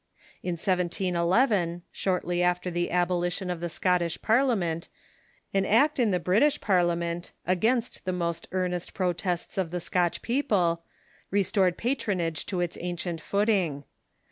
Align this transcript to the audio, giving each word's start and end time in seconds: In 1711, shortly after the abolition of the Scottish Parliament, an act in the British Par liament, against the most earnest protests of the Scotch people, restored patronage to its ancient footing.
In 0.41 0.53
1711, 0.53 1.83
shortly 1.91 2.41
after 2.41 2.71
the 2.71 2.89
abolition 2.89 3.51
of 3.51 3.59
the 3.59 3.69
Scottish 3.69 4.19
Parliament, 4.19 4.89
an 5.53 5.63
act 5.63 5.99
in 5.99 6.09
the 6.09 6.19
British 6.19 6.59
Par 6.59 6.79
liament, 6.79 7.29
against 7.45 8.03
the 8.03 8.11
most 8.11 8.47
earnest 8.51 8.95
protests 8.95 9.59
of 9.59 9.69
the 9.69 9.79
Scotch 9.79 10.23
people, 10.23 10.81
restored 11.29 11.77
patronage 11.77 12.47
to 12.47 12.61
its 12.61 12.79
ancient 12.81 13.21
footing. 13.21 13.83